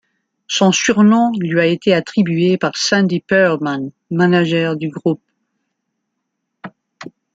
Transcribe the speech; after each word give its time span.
Son 0.47 0.71
surnom 0.71 1.31
lui 1.39 1.59
a 1.59 1.67
été 1.67 1.93
attribué 1.93 2.57
par 2.57 2.75
Sandy 2.75 3.19
Pearlman, 3.19 3.91
manager 4.09 4.75
du 4.75 4.89
groupe. 4.89 5.21